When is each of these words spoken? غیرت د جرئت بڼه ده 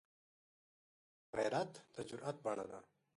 غیرت 1.35 1.73
د 1.93 1.95
جرئت 2.09 2.37
بڼه 2.45 2.65
ده 2.71 2.79